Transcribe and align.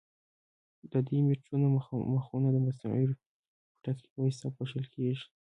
د 0.91 0.93
دې 1.07 1.17
میټرونو 1.27 1.67
مخونه 2.15 2.47
د 2.51 2.57
مصنوعي 2.65 3.05
پوټکي 3.11 4.07
په 4.11 4.17
واسطه 4.23 4.47
پوښل 4.57 4.83
کېږي. 4.93 5.25